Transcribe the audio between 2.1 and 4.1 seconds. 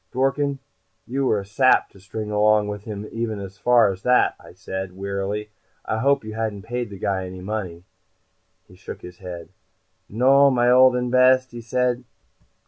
along with him even that far,"